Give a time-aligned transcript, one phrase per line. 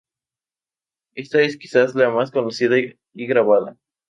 [1.13, 2.95] Esta es quizás la más conocida y
[3.27, 3.77] grabada.